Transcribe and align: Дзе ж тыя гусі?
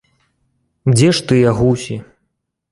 Дзе 0.95 1.09
ж 1.19 1.29
тыя 1.29 1.55
гусі? 1.61 2.01